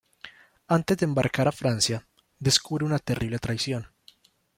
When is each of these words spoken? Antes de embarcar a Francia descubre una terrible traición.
Antes 0.67 0.97
de 0.97 1.05
embarcar 1.05 1.47
a 1.47 1.51
Francia 1.51 2.07
descubre 2.39 2.85
una 2.85 2.97
terrible 2.97 3.37
traición. 3.37 3.87